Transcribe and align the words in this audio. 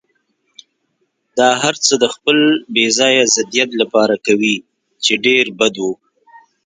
دا 1.37 1.49
هرڅه 1.63 1.93
د 2.03 2.05
خپل 2.15 2.37
بې 2.73 2.85
ځایه 2.99 3.23
ضدیت 3.35 3.69
لپاره 3.81 4.15
کوي، 4.27 4.55
چې 5.03 5.13
ډېر 5.25 5.45
بد 5.59 5.75
و. 5.83 5.85